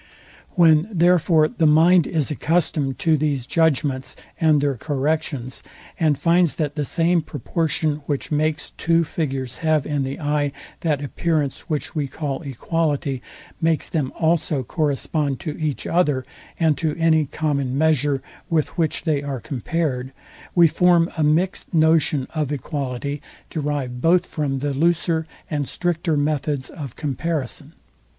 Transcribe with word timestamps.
When 0.55 0.89
therefore 0.91 1.47
the 1.47 1.67
mind 1.67 2.07
is 2.07 2.31
accustomed 2.31 2.97
to 2.97 3.15
these 3.17 3.45
judgments 3.45 4.15
and 4.39 4.59
their 4.59 4.75
corrections, 4.75 5.61
and 5.99 6.17
finds 6.17 6.55
that 6.55 6.73
the 6.73 6.85
same 6.85 7.21
proportion 7.21 7.97
which 8.07 8.31
makes 8.31 8.71
two 8.79 9.03
figures 9.03 9.57
have 9.59 9.85
in 9.85 10.03
the 10.03 10.19
eye 10.19 10.53
that 10.79 11.03
appearance, 11.03 11.69
which 11.69 11.93
we 11.93 12.07
call 12.07 12.41
equality, 12.41 13.21
makes 13.61 13.87
them 13.87 14.11
also 14.17 14.63
correspond 14.63 15.39
to 15.41 15.55
each 15.61 15.85
other, 15.85 16.25
and 16.59 16.79
to 16.79 16.95
any 16.95 17.27
common 17.27 17.77
measure, 17.77 18.23
with 18.49 18.75
which 18.79 19.03
they 19.03 19.21
are 19.21 19.39
compared, 19.39 20.13
we 20.55 20.67
form 20.67 21.11
a 21.15 21.23
mixed 21.23 21.71
notion 21.75 22.25
of 22.33 22.51
equality 22.51 23.21
derived 23.51 24.01
both 24.01 24.25
from 24.25 24.57
the 24.57 24.73
looser 24.73 25.27
and 25.51 25.69
stricter 25.69 26.17
methods 26.17 26.71
of 26.71 26.95
comparison. 26.95 27.73